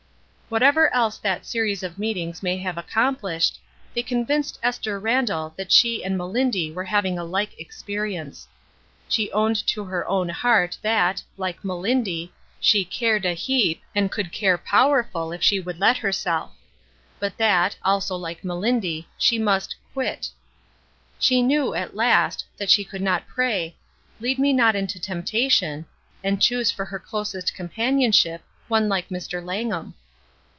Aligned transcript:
Whatever 0.51 0.93
else 0.93 1.17
that 1.19 1.45
series 1.45 1.81
of 1.81 1.97
meetings 1.97 2.43
may 2.43 2.57
have 2.57 2.77
accomplished, 2.77 3.57
they 3.95 4.03
convinced 4.03 4.59
Esther 4.61 4.99
WHY 4.99 4.99
SHE 4.99 4.99
^'QUIT'' 4.99 5.03
311 5.03 5.15
Randall 5.47 5.53
that 5.55 5.71
she 5.71 6.03
and 6.03 6.17
Melindy 6.17 6.71
were 6.73 6.83
having 6.83 7.17
a 7.17 7.23
like 7.23 7.57
experience. 7.57 8.49
She 9.07 9.31
owned 9.31 9.65
to 9.67 9.85
her 9.85 10.05
own 10.09 10.27
heart 10.27 10.77
that, 10.81 11.23
like 11.37 11.63
Melindy, 11.63 12.33
she'' 12.59 12.83
cared 12.99 13.23
a 13.23 13.33
heap/' 13.33 13.79
and 13.95 14.11
could 14.11 14.33
care 14.33 14.57
"powerful" 14.57 15.31
if 15.31 15.41
she 15.41 15.61
would 15.61 15.79
let 15.79 15.95
herself; 15.95 16.51
but 17.17 17.37
that, 17.37 17.77
also 17.81 18.17
like 18.17 18.43
Melindy, 18.43 19.07
she 19.17 19.39
must 19.39 19.77
''quit/' 19.95 20.31
She 21.17 21.41
knew, 21.41 21.73
at 21.75 21.95
last, 21.95 22.43
that 22.57 22.69
she 22.69 22.83
could 22.83 23.01
not 23.01 23.23
pray, 23.25 23.77
''Lead 24.19 24.37
me 24.37 24.51
not 24.51 24.75
into 24.75 24.99
temptation,'' 24.99 25.85
and 26.21 26.41
choose 26.41 26.69
for 26.71 26.83
her 26.83 26.99
closest 26.99 27.53
companionship 27.55 28.41
one 28.67 28.89
hke 28.89 29.07
Mr. 29.07 29.41
Langham. 29.41 29.93